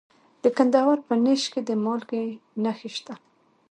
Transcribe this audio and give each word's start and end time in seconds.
د 0.43 0.45
کندهار 0.57 0.97
په 1.07 1.13
نیش 1.23 1.43
کې 1.53 1.61
د 1.67 1.69
مالګې 1.83 2.23
نښې 2.63 2.89
شته. 2.97 3.13